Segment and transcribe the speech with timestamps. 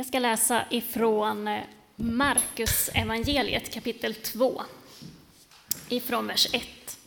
[0.00, 1.62] Jag ska läsa ifrån eh,
[1.96, 4.62] Markus evangeliet kapitel 2,
[5.88, 6.98] ifrån vers 1.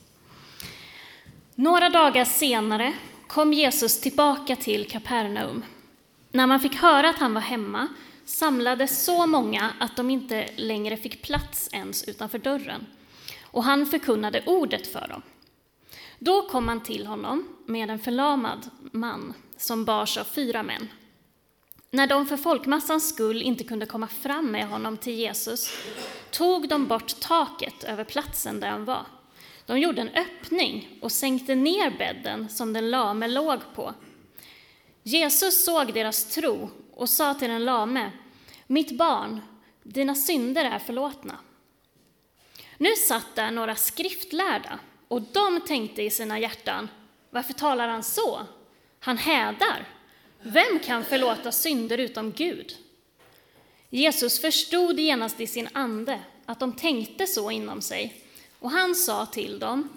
[1.55, 2.93] Några dagar senare
[3.27, 5.65] kom Jesus tillbaka till Kapernaum.
[6.31, 7.87] När man fick höra att han var hemma
[8.25, 12.85] samlades så många att de inte längre fick plats ens utanför dörren,
[13.43, 15.21] och han förkunnade ordet för dem.
[16.19, 20.87] Då kom man till honom med en förlamad man som bars av fyra män.
[21.93, 25.77] När de för folkmassans skull inte kunde komma fram med honom till Jesus
[26.31, 29.05] tog de bort taket över platsen där han var.
[29.65, 33.93] De gjorde en öppning och sänkte ner bädden som den lame låg på.
[35.03, 38.11] Jesus såg deras tro och sa till den lame,
[38.67, 39.41] mitt barn,
[39.83, 41.37] dina synder är förlåtna.
[42.77, 46.89] Nu satt där några skriftlärda och de tänkte i sina hjärtan,
[47.29, 48.41] varför talar han så?
[48.99, 49.92] Han hädar.
[50.45, 52.77] Vem kan förlåta synder utom Gud?
[53.89, 58.23] Jesus förstod genast i sin ande att de tänkte så inom sig,
[58.59, 59.89] och han sa till dem,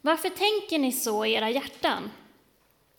[0.00, 2.10] varför tänker ni så i era hjärtan?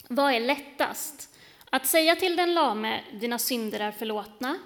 [0.08, 1.30] Vad är lättast?
[1.70, 4.60] Att säga till den lame, dina synder är förlåtna,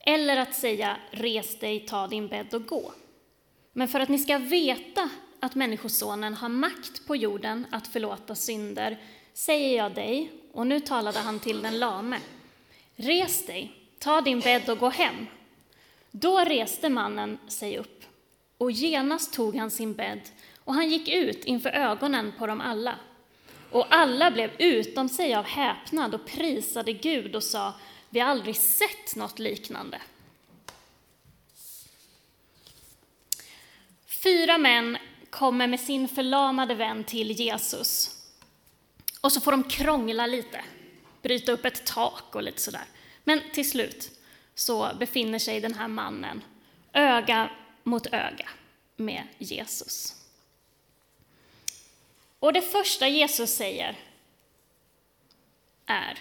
[0.00, 2.92] eller att säga, res dig, ta din bädd och gå.
[3.72, 8.98] Men för att ni ska veta att Människosonen har makt på jorden att förlåta synder,
[9.34, 12.20] säger jag dig, och nu talade han till den lame,
[12.96, 15.26] res dig, ta din bädd och gå hem.
[16.10, 18.04] Då reste mannen sig upp,
[18.58, 20.20] och genast tog han sin bädd,
[20.64, 22.98] och han gick ut inför ögonen på dem alla.
[23.70, 27.74] Och alla blev utom sig av häpnad och prisade Gud och sa,
[28.10, 30.00] vi har aldrig sett något liknande.
[34.06, 34.98] Fyra män
[35.30, 38.23] kommer med sin förlamade vän till Jesus.
[39.24, 40.64] Och så får de krångla lite,
[41.22, 42.84] bryta upp ett tak och lite sådär.
[43.24, 44.10] Men till slut
[44.54, 46.44] så befinner sig den här mannen
[46.92, 47.50] öga
[47.82, 48.48] mot öga
[48.96, 50.14] med Jesus.
[52.38, 53.98] Och det första Jesus säger
[55.86, 56.18] är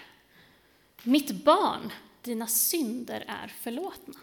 [1.03, 1.91] Mitt barn,
[2.21, 4.19] dina synder är förlåtna.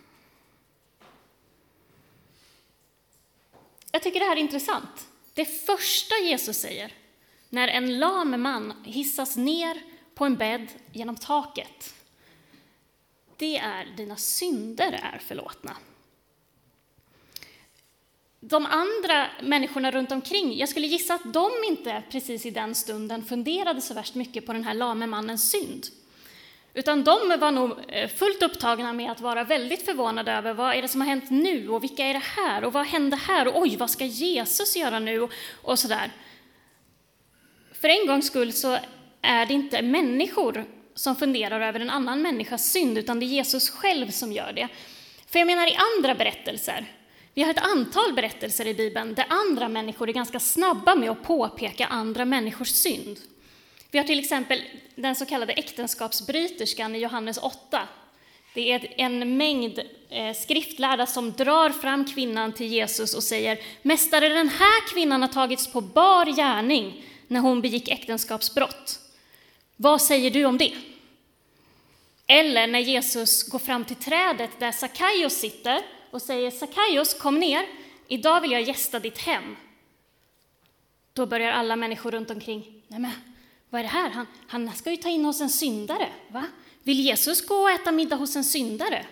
[3.93, 5.09] Jag tycker det här är intressant.
[5.35, 6.93] Det första Jesus säger
[7.51, 9.83] när en lam man hissas ner
[10.15, 11.95] på en bädd genom taket,
[13.37, 15.77] det är dina synder är förlåtna.
[18.41, 23.25] De andra människorna runt omkring, jag skulle gissa att de inte precis i den stunden
[23.25, 25.87] funderade så värst mycket på den här lame mannens synd.
[26.75, 30.83] Utan de var nog eh, fullt upptagna med att vara väldigt förvånade över vad är
[30.83, 33.63] det som har hänt nu och vilka är det här och vad hände här och
[33.63, 36.11] oj, vad ska Jesus göra nu och, och sådär.
[37.81, 38.79] För en gångs skull så
[39.23, 40.65] är det inte människor
[40.95, 44.69] som funderar över en annan människas synd, utan det är Jesus själv som gör det.
[45.27, 46.87] För jag menar i andra berättelser,
[47.35, 51.23] vi har ett antal berättelser i Bibeln där andra människor är ganska snabba med att
[51.23, 53.19] påpeka andra människors synd.
[53.91, 54.63] Vi har till exempel
[54.95, 57.89] den så kallade äktenskapsbryterskan i Johannes 8.
[58.55, 59.81] Det är en mängd
[60.11, 65.29] eh, skriftlärda som drar fram kvinnan till Jesus och säger Mästare, den här kvinnan har
[65.29, 69.01] tagits på bar gärning när hon begick äktenskapsbrott.
[69.77, 70.75] Vad säger du om det?
[72.27, 77.67] Eller när Jesus går fram till trädet där Sackaios sitter och säger Sackaios, kom ner,
[78.09, 79.57] idag vill jag gästa ditt hem.
[81.13, 83.13] Då börjar alla människor runt omkring, nej men
[83.71, 84.11] vad är det här?
[84.11, 86.09] Han, han ska ju ta in hos en syndare.
[86.29, 86.47] Va?
[86.83, 89.07] Vill Jesus gå och äta middag hos en syndare?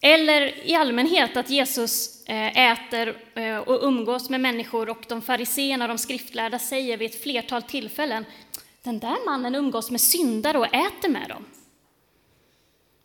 [0.00, 5.86] Eller i allmänhet att Jesus eh, äter eh, och umgås med människor och de fariseerna,
[5.86, 8.24] de skriftlärda, säger vid ett flertal tillfällen
[8.82, 11.44] den där mannen umgås med syndare och äter med dem.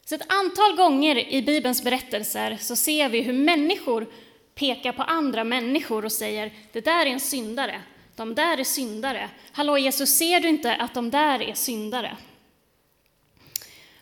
[0.05, 4.07] Så ett antal gånger i Bibelns berättelser så ser vi hur människor
[4.55, 7.81] pekar på andra människor och säger det där är en syndare,
[8.15, 9.29] de där är syndare.
[9.51, 12.17] Hallå Jesus, ser du inte att de där är syndare?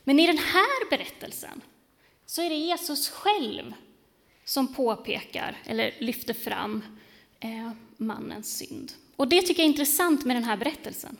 [0.03, 1.61] Men i den här berättelsen
[2.31, 3.73] så är det Jesus själv
[4.45, 6.83] som påpekar eller lyfter fram
[7.39, 8.91] eh, mannens synd.
[9.15, 11.17] Och det tycker jag är intressant med den här berättelsen.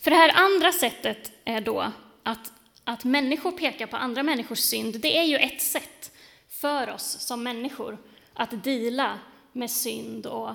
[0.00, 2.52] För det här andra sättet är då att,
[2.84, 5.00] att människor pekar på andra människors synd.
[5.00, 6.12] Det är ju ett sätt
[6.48, 7.98] för oss som människor
[8.32, 9.18] att dela
[9.52, 10.50] med synd och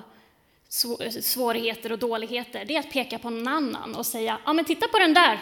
[1.20, 4.88] svårigheter och dåligheter, det är att peka på någon annan och säga, ja men titta
[4.88, 5.40] på den där,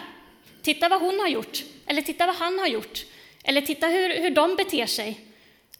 [0.61, 3.05] titta vad hon har gjort, eller titta vad han har gjort,
[3.43, 5.19] eller titta hur, hur de beter sig.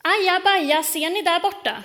[0.01, 1.83] Aja baja, ser ni där borta?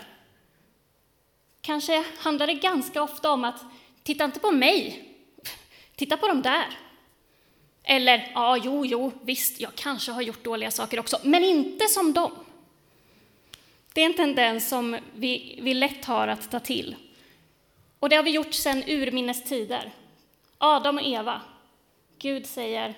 [1.60, 3.64] Kanske handlar det ganska ofta om att,
[4.02, 5.08] titta inte på mig,
[5.96, 6.66] titta på dem där.
[7.84, 12.12] Eller, ja, jo, jo, visst, jag kanske har gjort dåliga saker också, men inte som
[12.12, 12.32] dem.
[13.92, 16.96] Det är en tendens som vi, vi lätt har att ta till.
[17.98, 19.92] Och det har vi gjort sedan urminnes tider.
[20.58, 21.40] Adam och Eva.
[22.18, 22.94] Gud säger,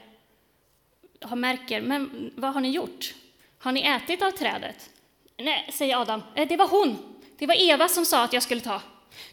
[1.21, 3.15] har märker, men vad har ni gjort?
[3.59, 4.91] Har ni ätit av trädet?
[5.37, 7.19] Nej, säger Adam, eh, det var hon.
[7.39, 8.83] Det var Eva som sa att jag skulle ta.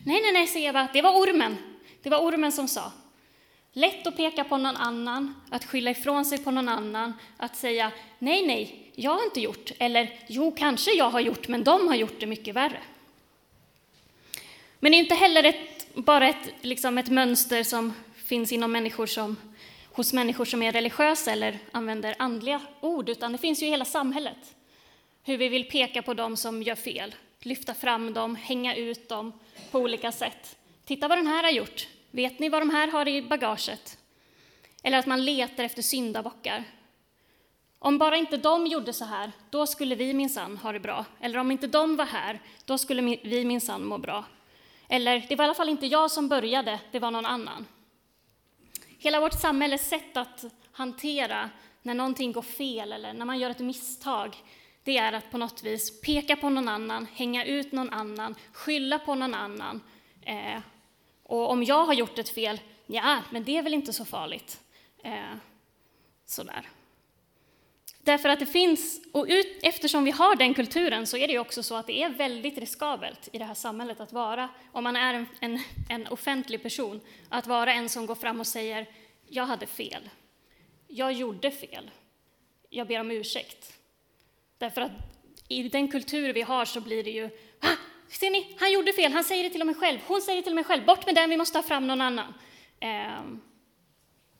[0.06, 1.58] Nej, nej, nej, säger Eva, det var ormen.
[2.04, 2.92] Det var ormen som sa.
[3.74, 7.92] Lätt att peka på någon annan, att skylla ifrån sig på någon annan, att säga
[8.20, 11.96] nej, nej, jag har inte gjort, eller jo, kanske jag har gjort, men de har
[11.96, 12.80] gjort det mycket värre.
[14.80, 19.06] Men det är inte heller ett, bara ett, liksom ett mönster som finns inom människor
[19.06, 19.36] som,
[19.96, 23.86] hos människor som är religiösa eller använder andliga ord, utan det finns ju i hela
[23.86, 24.56] samhället.
[25.24, 29.34] Hur vi vill peka på dem som gör fel, lyfta fram dem, hänga ut dem
[29.72, 30.58] på olika sätt.
[30.86, 31.88] Titta vad den här har gjort.
[32.12, 33.98] Vet ni vad de här har i bagaget?
[34.84, 36.64] Eller att man letar efter syndabockar.
[37.80, 41.06] Om bara inte de gjorde så här, då skulle vi minsann ha det bra.
[41.20, 44.24] Eller om inte de var här, då skulle vi minsann må bra.
[44.88, 47.66] Eller, det var i alla fall inte jag som började, det var någon annan.
[49.06, 51.50] Hela vårt samhälles sätt att hantera
[51.82, 54.38] när någonting går fel eller när man gör ett misstag,
[54.84, 59.00] det är att på något vis peka på någon annan, hänga ut någon annan, skylla
[59.00, 59.82] på någon annan.
[60.22, 60.60] Eh,
[61.24, 64.62] och om jag har gjort ett fel, ja, men det är väl inte så farligt.
[65.04, 65.36] Eh,
[66.26, 66.70] sådär.
[68.06, 71.64] Därför att det finns, och ut, eftersom vi har den kulturen så är det också
[71.64, 75.14] så att det är väldigt riskabelt i det här samhället att vara, om man är
[75.14, 75.60] en, en,
[75.90, 78.88] en offentlig person, att vara en som går fram och säger
[79.28, 80.10] jag hade fel,
[80.88, 81.92] jag gjorde fel,
[82.70, 83.74] jag ber om ursäkt.
[84.58, 84.92] Därför att
[85.48, 87.30] i den kultur vi har så blir det ju
[87.60, 87.76] ah,
[88.10, 90.44] Ser ni, han gjorde fel, han säger det till och med själv, hon säger det
[90.44, 92.34] till och med själv, bort med den, vi måste ha fram någon annan.
[92.80, 93.22] Eh,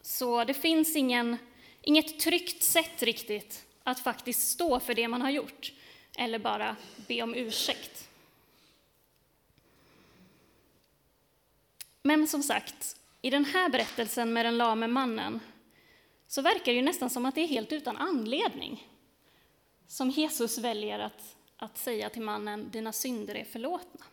[0.02, 1.38] så det finns ingen,
[1.86, 5.74] inget tryggt sätt riktigt att faktiskt stå för det man har gjort,
[6.18, 6.76] eller bara
[7.08, 8.10] be om ursäkt.
[12.02, 15.40] Men som sagt, i den här berättelsen med den lame mannen
[16.28, 18.88] så verkar det ju nästan som att det är helt utan anledning
[19.88, 24.06] som Jesus väljer att att säga till mannen, dina synder är förlåtna.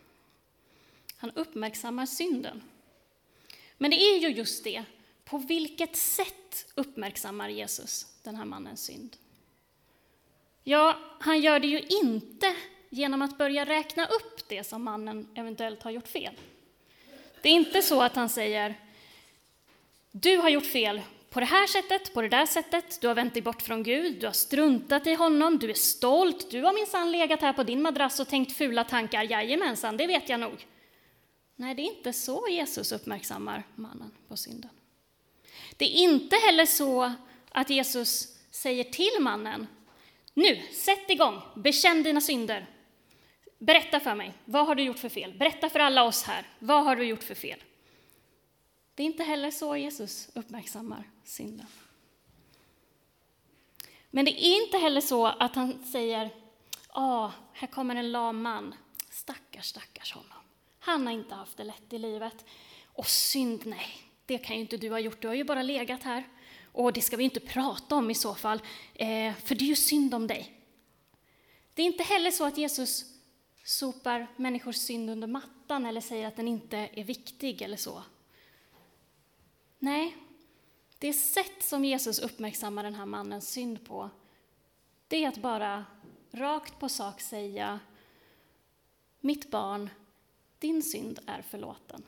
[1.17, 2.63] Han uppmärksammar synden.
[3.77, 4.83] Men det är ju just det,
[5.25, 9.17] på vilket sätt uppmärksammar Jesus den här mannens synd?
[10.63, 12.55] Ja, han gör det ju inte
[12.89, 16.33] genom att börja räkna upp det som mannen eventuellt har gjort fel.
[17.41, 18.75] Det är inte så att han säger,
[20.11, 23.33] du har gjort fel på det här sättet, på det där sättet, du har vänt
[23.33, 27.11] dig bort från Gud, du har struntat i honom, du är stolt, du har minsann
[27.11, 30.67] legat här på din madrass och tänkt fula tankar, jajamensan, det vet jag nog.
[31.55, 34.69] Nej, det är inte så Jesus uppmärksammar mannen på synden.
[35.77, 37.13] Det är inte heller så
[37.51, 39.67] att Jesus säger till mannen,
[40.33, 42.65] nu, sätt igång, bekänn dina synder.
[43.59, 45.33] Berätta för mig, vad har du gjort för fel?
[45.33, 47.63] Berätta för alla oss här, vad har du gjort för fel?
[48.95, 51.67] Det är inte heller så Jesus uppmärksammar synden.
[54.09, 56.29] Men det är inte heller så att han säger,
[56.93, 58.75] ja, här kommer en lam man,
[59.09, 60.37] stackars, stackars honom.
[60.79, 62.45] Han har inte haft det lätt i livet.
[62.85, 66.03] Och synd, nej, det kan ju inte du ha gjort, du har ju bara legat
[66.03, 66.27] här.
[66.71, 68.61] Och det ska vi inte prata om i så fall,
[68.93, 70.59] eh, för det är ju synd om dig.
[71.73, 73.05] Det är inte heller så att Jesus
[73.63, 78.03] sopar människors synd under mattan eller säger att den inte är viktig eller så.
[79.79, 80.17] Nej,
[80.99, 84.09] det sätt som Jesus uppmärksammar den här mannens synd på,
[85.07, 85.85] det är att bara
[86.31, 87.79] rakt på sak säga
[89.19, 89.89] Mitt barn,
[90.59, 92.03] din synd är förlåten.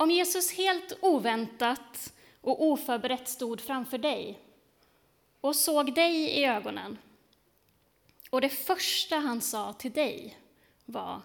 [0.00, 4.38] Om Jesus helt oväntat och oförberett stod framför dig
[5.40, 6.98] och såg dig i ögonen
[8.30, 10.38] och det första han sa till dig
[10.84, 11.22] var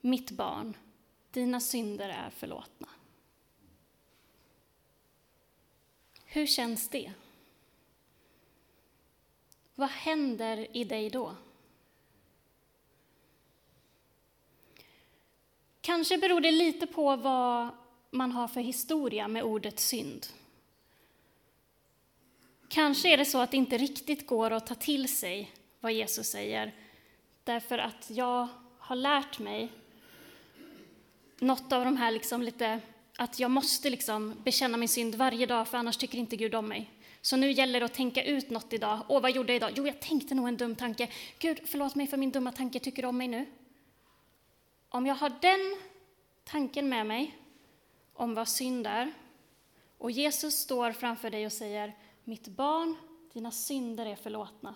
[0.00, 0.76] mitt barn,
[1.30, 2.88] dina synder är förlåtna.
[6.24, 7.12] Hur känns det?
[9.74, 11.34] Vad händer i dig då?
[15.80, 17.68] Kanske beror det lite på vad
[18.10, 20.26] man har för historia med ordet synd.
[22.68, 25.50] Kanske är det så att det inte riktigt går att ta till sig
[25.80, 26.74] vad Jesus säger,
[27.44, 28.48] därför att jag
[28.78, 29.72] har lärt mig
[31.38, 32.80] något av de här liksom lite,
[33.16, 36.68] att jag måste liksom bekänna min synd varje dag, för annars tycker inte Gud om
[36.68, 36.90] mig.
[37.20, 39.00] Så nu gäller det att tänka ut något idag.
[39.08, 39.72] Åh, vad gjorde jag idag?
[39.74, 41.08] Jo, jag tänkte nog en dum tanke.
[41.38, 43.46] Gud, förlåt mig för min dumma tanke, tycker du om mig nu?
[44.88, 45.76] Om jag har den
[46.44, 47.38] tanken med mig,
[48.18, 49.12] om vad synd är.
[49.98, 52.96] Och Jesus står framför dig och säger, mitt barn,
[53.32, 54.74] dina synder är förlåtna.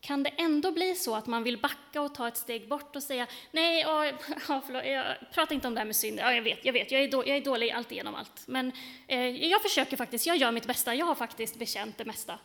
[0.00, 3.02] Kan det ändå bli så att man vill backa och ta ett steg bort och
[3.02, 4.12] säga, nej, ja,
[4.66, 7.02] förlåt, jag pratar inte om det här med synd, ja, jag vet, jag vet, jag
[7.02, 8.72] är, då, jag är dålig allt genom allt, men
[9.06, 12.38] eh, jag försöker faktiskt, jag gör mitt bästa, jag har faktiskt bekänt det mesta.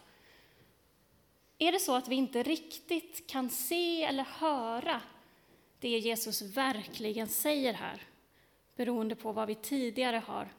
[1.57, 5.01] Är det så att vi inte riktigt kan se eller höra
[5.79, 8.01] det Jesus verkligen säger här,
[8.75, 10.53] beroende på vad vi tidigare har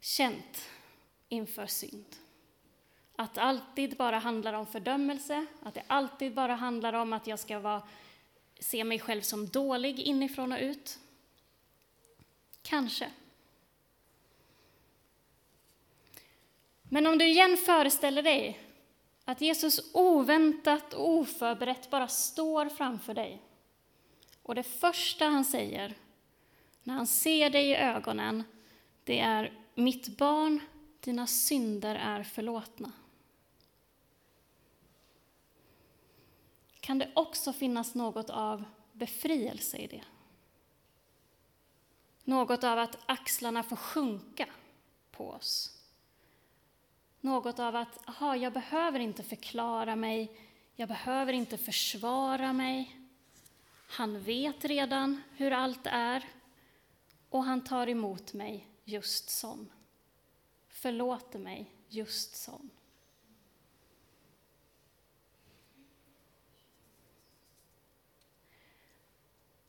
[0.00, 0.68] känt
[1.28, 2.16] inför synd?
[3.16, 7.38] Att det alltid bara handlar om fördömelse, att det alltid bara handlar om att jag
[7.38, 7.82] ska vara,
[8.58, 10.98] se mig själv som dålig inifrån och ut.
[12.62, 13.10] Kanske.
[16.82, 18.60] Men om du igen föreställer dig
[19.24, 23.42] att Jesus oväntat och oförberett bara står framför dig.
[24.42, 25.94] Och det första han säger
[26.86, 28.44] när han ser dig i ögonen,
[29.04, 30.60] det är mitt barn,
[31.00, 32.92] dina synder är förlåtna.
[36.80, 40.04] Kan det också finnas något av befrielse i det?
[42.24, 44.46] Något av att axlarna får sjunka
[45.10, 45.82] på oss.
[47.20, 50.40] Något av att, aha, jag behöver inte förklara mig,
[50.76, 53.00] jag behöver inte försvara mig.
[53.88, 56.24] Han vet redan hur allt är
[57.30, 59.72] och han tar emot mig just sån.
[60.68, 62.70] Förlåter mig just sån.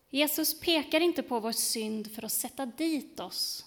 [0.10, 3.66] Jesus pekar inte på vår synd för att sätta dit oss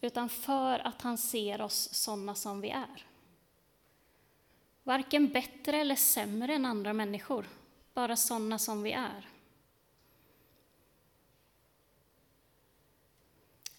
[0.00, 3.06] utan för att han ser oss sådana som vi är.
[4.82, 7.48] Varken bättre eller sämre än andra människor,
[7.94, 9.28] bara sådana som vi är.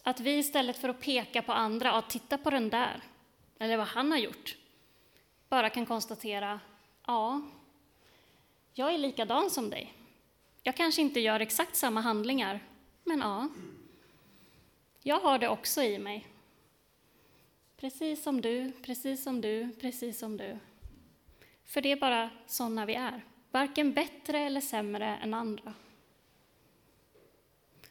[0.10, 3.04] Att vi istället för att peka på andra, ja, titta på den där,
[3.60, 4.58] eller vad han har gjort,
[5.50, 6.60] bara kan konstatera,
[7.08, 7.42] ja,
[8.74, 9.94] jag är likadan som dig.
[10.64, 12.60] Jag kanske inte gör exakt samma handlingar,
[13.04, 13.50] men ja,
[15.04, 16.28] jag har det också i mig.
[17.78, 20.58] Precis som du, precis som du, precis som du.
[21.66, 25.74] För det är bara sådana vi är, varken bättre eller sämre än andra.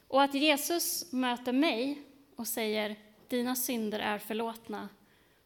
[0.09, 2.05] Och att Jesus möter mig
[2.39, 2.97] och säger
[3.29, 4.89] dina synder är förlåtna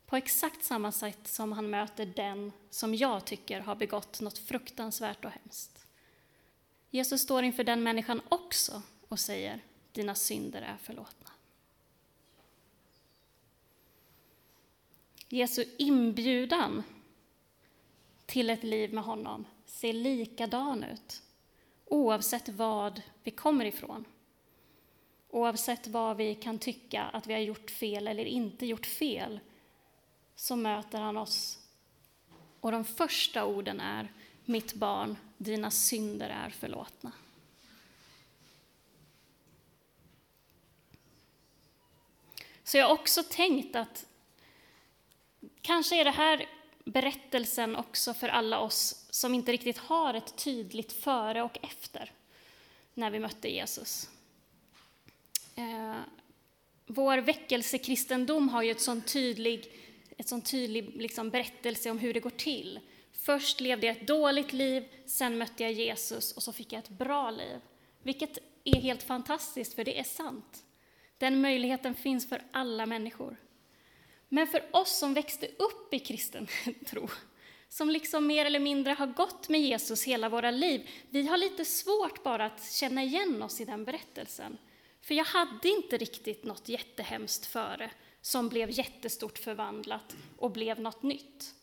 [0.06, 5.24] på exakt samma sätt som han möter den som jag tycker har begått något fruktansvärt
[5.24, 5.86] och hemskt.
[6.90, 9.60] Jesus står inför den människan också och säger
[9.92, 11.30] dina synder är förlåtna.
[15.28, 16.82] Jesu inbjudan
[18.26, 21.22] till ett liv med honom ser likadan ut
[21.84, 24.04] oavsett vad vi kommer ifrån.
[25.32, 29.40] Oavsett vad vi kan tycka att vi har gjort fel eller inte gjort fel
[30.36, 31.58] så möter han oss.
[32.60, 34.12] Och de första orden är
[34.44, 37.12] Mitt barn, dina synder är förlåtna.
[42.64, 44.06] Så jag har också tänkt att
[45.62, 46.48] Kanske är det här
[46.84, 52.12] berättelsen också för alla oss som inte riktigt har ett tydligt före och efter
[52.94, 54.08] när vi mötte Jesus.
[55.54, 56.00] Eh,
[56.86, 59.72] vår väckelsekristendom har ju ett sån tydlig,
[60.18, 62.80] ett sån tydlig liksom berättelse om hur det går till.
[63.12, 66.88] Först levde jag ett dåligt liv, sen mötte jag Jesus och så fick jag ett
[66.88, 67.60] bra liv.
[68.02, 70.64] Vilket är helt fantastiskt, för det är sant.
[71.18, 73.36] Den möjligheten finns för alla människor.
[74.28, 76.46] Men för oss som växte upp i kristen
[76.86, 77.08] tro,
[77.68, 81.64] som liksom mer eller mindre har gått med Jesus hela våra liv, vi har lite
[81.64, 84.58] svårt bara att känna igen oss i den berättelsen.
[85.02, 87.90] För jag hade inte riktigt något jättehemskt före,
[88.20, 91.54] som blev jättestort förvandlat och blev något nytt.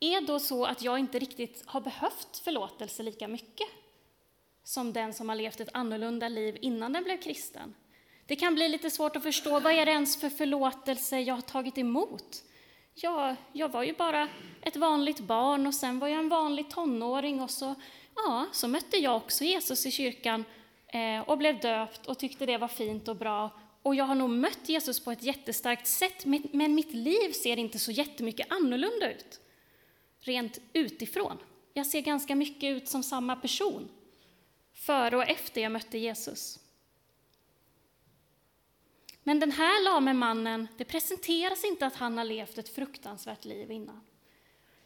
[0.00, 3.68] Är då så att jag inte riktigt har behövt förlåtelse lika mycket
[4.64, 7.74] som den som har levt ett annorlunda liv innan den blev kristen?
[8.26, 11.42] Det kan bli lite svårt att förstå, vad är det ens för förlåtelse jag har
[11.42, 12.44] tagit emot?
[12.94, 14.28] Ja, jag var ju bara
[14.62, 17.74] ett vanligt barn och sen var jag en vanlig tonåring och så,
[18.14, 20.44] ja, så mötte jag också Jesus i kyrkan
[20.94, 23.50] Eh, och blev döpt och tyckte det var fint och bra.
[23.82, 27.78] Och jag har nog mött Jesus på ett jättestarkt sätt, men mitt liv ser inte
[27.78, 29.40] så jättemycket annorlunda ut,
[30.20, 31.38] rent utifrån.
[31.72, 33.88] Jag ser ganska mycket ut som samma person,
[34.72, 36.58] före och efter jag mötte Jesus.
[39.22, 43.70] Men den här lame mannen, det presenteras inte att han har levt ett fruktansvärt liv
[43.70, 44.00] innan.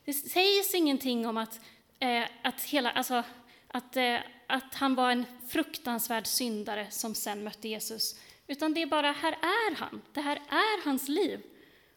[0.04, 1.60] Det sägs ingenting om att,
[1.98, 3.22] eh, att, hela, alltså,
[3.68, 4.18] att, eh,
[4.48, 9.32] att han var en fruktansvärd syndare som sen mötte Jesus, utan det är bara, här
[9.32, 11.42] är han, det här är hans liv.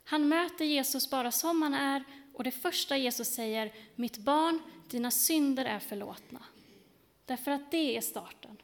[0.03, 2.03] Han möter Jesus bara som han är,
[2.34, 6.43] och det första Jesus säger, mitt barn, dina synder är förlåtna.
[7.25, 8.58] Därför att det är starten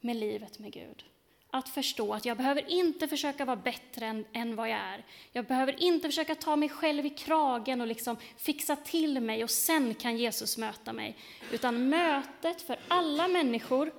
[0.00, 1.04] med livet med Gud.
[1.52, 5.04] Att förstå att jag behöver inte försöka vara bättre än, än vad jag är.
[5.32, 9.50] Jag behöver inte försöka ta mig själv i kragen och liksom fixa till mig och
[9.50, 11.16] sen kan Jesus möta mig.
[11.52, 13.92] Utan mötet för alla människor,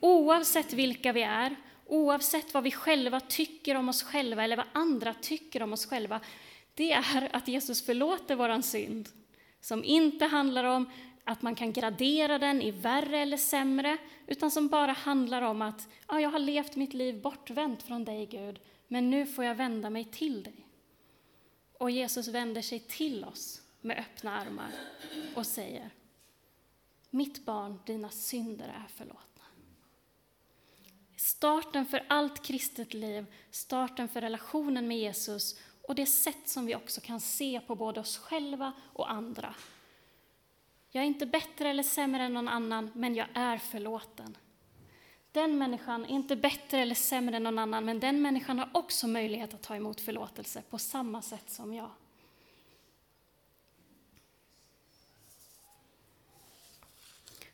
[0.00, 5.14] oavsett vilka vi är, oavsett vad vi själva tycker om oss själva eller vad andra
[5.14, 6.20] tycker om oss själva,
[6.74, 9.08] det är att Jesus förlåter våran synd.
[9.60, 10.90] Som inte handlar om
[11.28, 15.88] att man kan gradera den i värre eller sämre, utan som bara handlar om att
[16.08, 19.90] ja, jag har levt mitt liv bortvänt från dig, Gud, men nu får jag vända
[19.90, 20.66] mig till dig.
[21.78, 24.70] Och Jesus vänder sig till oss med öppna armar
[25.34, 25.90] och säger
[27.10, 29.44] Mitt barn, dina synder är förlåtna.
[31.16, 36.74] Starten för allt kristet liv, starten för relationen med Jesus och det sätt som vi
[36.74, 39.54] också kan se på både oss själva och andra
[40.90, 44.36] jag är inte bättre eller sämre än någon annan, men jag är förlåten.
[45.32, 49.08] Den människan är inte bättre eller sämre än någon annan, men den människan har också
[49.08, 51.90] möjlighet att ta emot förlåtelse på samma sätt som jag.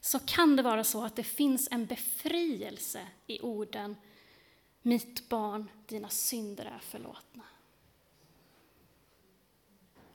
[0.00, 3.96] Så kan det vara så att det finns en befrielse i orden
[4.86, 7.42] Mitt barn, dina synder är förlåtna.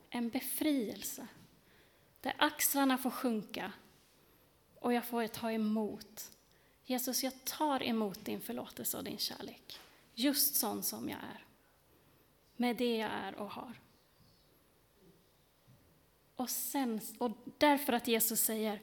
[0.09, 1.27] En befrielse.
[2.21, 3.71] Där axlarna får sjunka
[4.75, 6.31] och jag får ta emot.
[6.85, 9.79] Jesus, jag tar emot din förlåtelse och din kärlek.
[10.13, 11.45] Just sån som jag är.
[12.55, 13.79] Med det jag är och har.
[16.35, 18.81] Och, sen, och därför att Jesus säger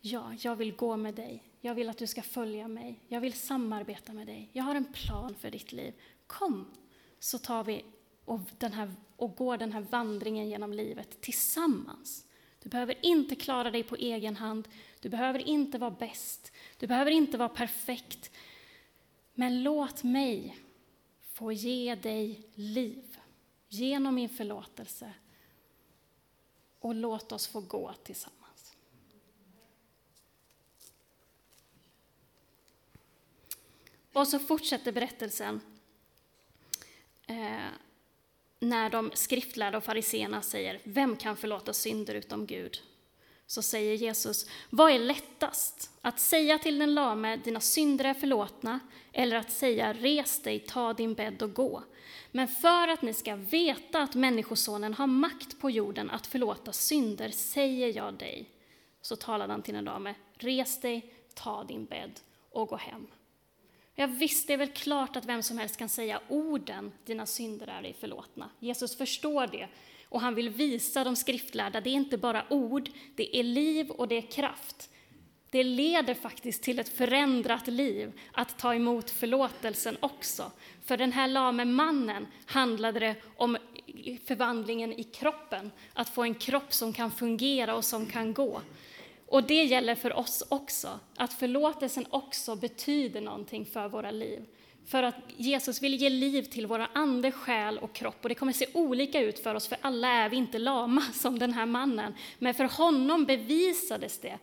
[0.00, 1.42] Ja, jag vill gå med dig.
[1.60, 3.00] Jag vill att du ska följa mig.
[3.08, 4.50] Jag vill samarbeta med dig.
[4.52, 5.94] Jag har en plan för ditt liv.
[6.26, 6.70] Kom,
[7.18, 7.84] så tar vi
[8.24, 12.25] och, den här, och går den här vandringen genom livet tillsammans.
[12.66, 14.68] Du behöver inte klara dig på egen hand.
[15.00, 16.52] Du behöver inte vara bäst.
[16.78, 18.30] Du behöver inte vara perfekt.
[19.34, 20.58] Men låt mig
[21.32, 23.18] få ge dig liv
[23.68, 25.12] genom min förlåtelse.
[26.80, 28.76] Och låt oss få gå tillsammans.
[34.12, 35.60] Och så fortsätter berättelsen.
[37.26, 37.68] Eh,
[38.58, 42.82] när de skriftlärda och fariseerna säger ”Vem kan förlåta synder utom Gud?”
[43.46, 45.90] så säger Jesus, vad är lättast?
[46.00, 48.80] Att säga till den lame, dina synder är förlåtna,
[49.12, 51.82] eller att säga, res dig, ta din bädd och gå.
[52.32, 57.30] Men för att ni ska veta att Människosonen har makt på jorden att förlåta synder,
[57.30, 58.50] säger jag dig.
[59.00, 63.06] Så talade han till den lame, res dig, ta din bädd och gå hem.
[63.98, 67.66] Ja, visst, det är väl klart att vem som helst kan säga orden, dina synder
[67.66, 68.50] är dig förlåtna.
[68.58, 69.68] Jesus förstår det
[70.08, 74.08] och han vill visa de skriftlärda, det är inte bara ord, det är liv och
[74.08, 74.90] det är kraft.
[75.50, 80.52] Det leder faktiskt till ett förändrat liv att ta emot förlåtelsen också.
[80.84, 83.56] För den här lame mannen handlade det om
[84.24, 88.60] förvandlingen i kroppen, att få en kropp som kan fungera och som kan gå.
[89.26, 94.46] Och det gäller för oss också, att förlåtelsen också betyder någonting för våra liv.
[94.86, 98.16] För att Jesus vill ge liv till våra ande, själ och kropp.
[98.22, 101.38] Och det kommer se olika ut för oss, för alla är vi inte lama som
[101.38, 102.14] den här mannen.
[102.38, 104.38] Men för honom bevisades det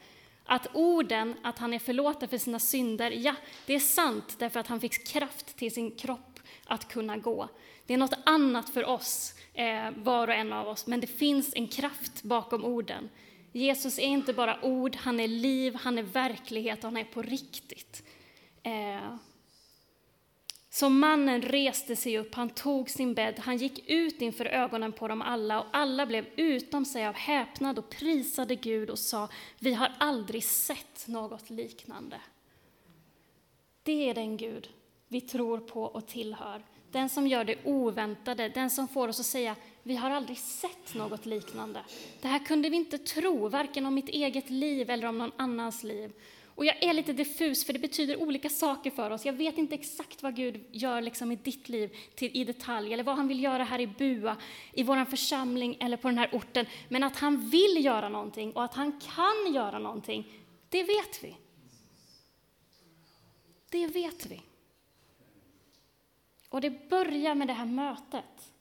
[0.46, 4.67] att orden, att han är förlåten för sina synder, ja, det är sant därför att
[4.67, 7.50] han fick kraft till sin kropp att kunna gå.
[7.86, 11.54] Det är något annat för oss, eh, var och en av oss, men det finns
[11.56, 13.10] en kraft bakom orden.
[13.54, 18.04] Jesus är inte bara ord, han är liv, han är verklighet han är på riktigt.
[18.63, 19.16] Eh.
[20.70, 25.08] Så mannen reste sig upp, han tog sin bädd, han gick ut inför ögonen på
[25.08, 29.74] dem alla och alla blev utom sig av häpnad och prisade Gud och sa, vi
[29.74, 32.22] har aldrig sett något liknande.
[33.84, 34.70] Det är den Gud
[35.08, 36.63] vi tror på och tillhör.
[36.94, 40.96] Den som gör det oväntade, den som får oss att säga vi har aldrig sett
[40.96, 41.84] något liknande.
[42.22, 45.84] Det här kunde vi inte tro, varken om mitt eget liv eller om någon annans
[45.84, 46.12] liv.
[46.56, 49.26] Och jag är lite diffus, för det betyder olika saker för oss.
[49.26, 53.04] Jag vet inte exakt vad Gud gör liksom i ditt liv till, i detalj, eller
[53.04, 54.38] vad han vill göra här i Bua,
[54.74, 56.66] i vår församling eller på den här orten.
[56.90, 60.28] Men att han vill göra någonting och att han kan göra någonting,
[60.70, 61.36] det vet vi.
[63.70, 64.42] Det vet vi.
[66.54, 68.52] Och det börjar med det här mötet.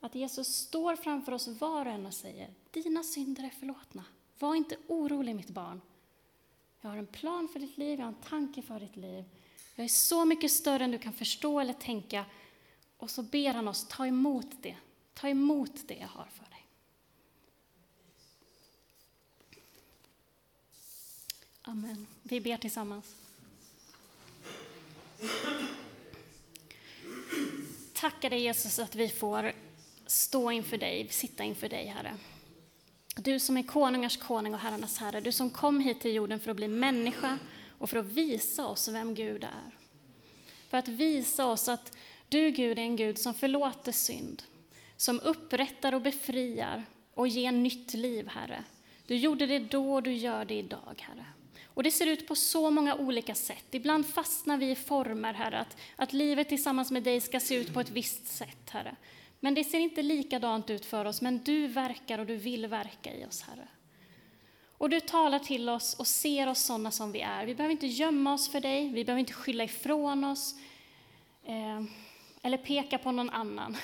[0.00, 4.04] Att Jesus står framför oss var och en och säger, dina synder är förlåtna.
[4.38, 5.80] Var inte orolig mitt barn.
[6.80, 9.24] Jag har en plan för ditt liv, jag har en tanke för ditt liv.
[9.74, 12.24] Jag är så mycket större än du kan förstå eller tänka.
[12.96, 14.76] Och så ber han oss ta emot det.
[15.14, 16.66] Ta emot det jag har för dig.
[21.62, 22.06] Amen.
[22.22, 23.16] Vi ber tillsammans.
[28.02, 29.52] Tackar dig Jesus att vi får
[30.06, 32.14] stå inför dig, sitta inför dig Herre.
[33.16, 36.50] Du som är konungars konung och herrarnas herre, du som kom hit till jorden för
[36.50, 37.38] att bli människa
[37.78, 39.70] och för att visa oss vem Gud är.
[40.68, 41.96] För att visa oss att
[42.28, 44.42] du Gud är en Gud som förlåter synd,
[44.96, 46.84] som upprättar och befriar
[47.14, 48.64] och ger nytt liv, Herre.
[49.06, 51.26] Du gjorde det då och du gör det idag, Herre.
[51.74, 53.64] Och det ser ut på så många olika sätt.
[53.70, 57.74] Ibland fastnar vi i former, Herre, att, att livet tillsammans med dig ska se ut
[57.74, 58.96] på ett visst sätt, Herre.
[59.40, 63.14] Men det ser inte likadant ut för oss, men du verkar och du vill verka
[63.14, 63.68] i oss, Herre.
[64.78, 67.46] Och du talar till oss och ser oss sådana som vi är.
[67.46, 70.54] Vi behöver inte gömma oss för dig, vi behöver inte skylla ifrån oss
[71.44, 71.82] eh,
[72.42, 73.76] eller peka på någon annan.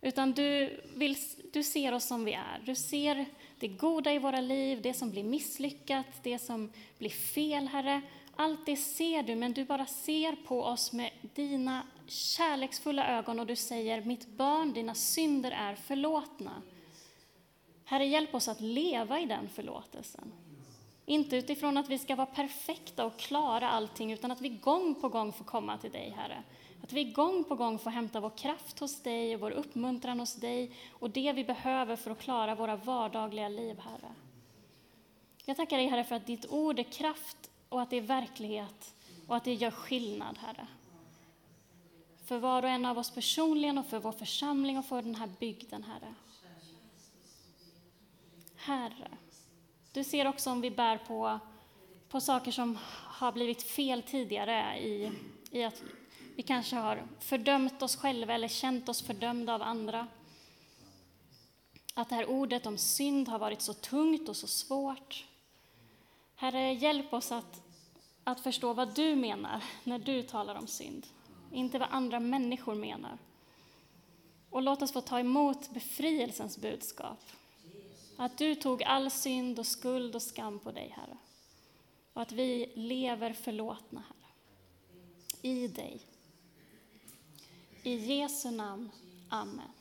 [0.00, 1.16] Utan du, vill,
[1.52, 2.62] du ser oss som vi är.
[2.64, 3.26] Du ser
[3.60, 8.00] det goda i våra liv, det som blir misslyckat, det som blir fel, Herre.
[8.36, 13.46] Allt det ser du, men du bara ser på oss med dina kärleksfulla ögon och
[13.46, 16.62] du säger, mitt barn, dina synder är förlåtna.
[17.84, 20.32] Herre, hjälp oss att leva i den förlåtelsen.
[21.06, 25.08] Inte utifrån att vi ska vara perfekta och klara allting, utan att vi gång på
[25.08, 26.42] gång får komma till dig, Herre.
[26.82, 30.34] Att vi gång på gång får hämta vår kraft hos dig och vår uppmuntran hos
[30.34, 34.14] dig och det vi behöver för att klara våra vardagliga liv, Herre.
[35.44, 38.94] Jag tackar dig, Herre, för att ditt ord är kraft och att det är verklighet
[39.26, 40.66] och att det gör skillnad, Herre.
[42.24, 45.30] För var och en av oss personligen och för vår församling och för den här
[45.40, 46.14] bygden, Herre.
[48.56, 49.08] Herre,
[49.92, 51.38] du ser också om vi bär på,
[52.08, 55.12] på saker som har blivit fel tidigare i,
[55.50, 55.82] i att
[56.40, 60.06] vi kanske har fördömt oss själva eller känt oss fördömda av andra.
[61.94, 65.26] Att det här ordet om synd har varit så tungt och så svårt.
[66.34, 67.62] Herre, hjälp oss att,
[68.24, 71.06] att förstå vad du menar när du talar om synd,
[71.52, 73.18] inte vad andra människor menar.
[74.50, 77.20] Och låt oss få ta emot befrielsens budskap.
[78.16, 81.16] Att du tog all synd och skuld och skam på dig, Herre.
[82.12, 84.32] Och att vi lever förlåtna, Herre.
[85.42, 86.09] I dig.
[87.84, 88.90] I Jesu namn.
[89.30, 89.79] Amen.